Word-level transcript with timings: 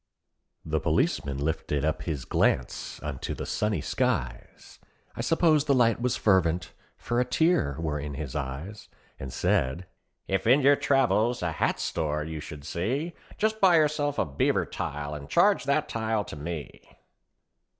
The 0.65 0.79
p'liceman 0.79 1.37
lifted 1.39 1.85
up 1.85 2.01
his 2.01 2.25
glance 2.25 2.99
unto 3.03 3.35
the 3.35 3.45
sunny 3.45 3.81
skies, 3.81 4.79
I 5.15 5.21
s'pose 5.21 5.65
the 5.65 5.75
light 5.75 6.01
was 6.01 6.17
fervent, 6.17 6.73
for 6.97 7.19
a 7.19 7.23
tear 7.23 7.75
were 7.79 7.99
in 7.99 8.15
his 8.15 8.35
eyes, 8.35 8.89
And 9.19 9.31
said, 9.31 9.85
"If 10.27 10.47
in 10.47 10.61
your 10.61 10.75
travels 10.75 11.43
a 11.43 11.51
hat 11.51 11.79
store 11.79 12.23
you 12.23 12.39
should 12.39 12.65
see, 12.65 13.13
Just 13.37 13.61
buy 13.61 13.75
yourself 13.75 14.17
a 14.17 14.25
beaver 14.25 14.65
tile 14.65 15.13
and 15.13 15.29
charge 15.29 15.65
that 15.65 15.87
tile 15.87 16.25
to 16.25 16.35
me." 16.35 16.81